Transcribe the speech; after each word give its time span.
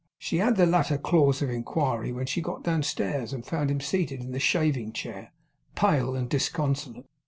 She 0.17 0.41
added 0.41 0.55
the 0.57 0.65
latter 0.65 0.97
clause 0.97 1.43
of 1.43 1.51
inquiry, 1.51 2.11
when 2.11 2.25
she 2.25 2.41
got 2.41 2.63
downstairs, 2.63 3.33
and 3.33 3.45
found 3.45 3.69
him 3.69 3.79
seated 3.79 4.21
in 4.21 4.31
the 4.31 4.39
shaving 4.39 4.93
chair, 4.93 5.31
pale 5.75 6.15
and 6.15 6.27
disconsolate. 6.27 7.05